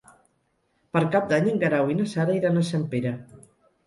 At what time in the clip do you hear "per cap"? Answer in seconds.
0.95-1.27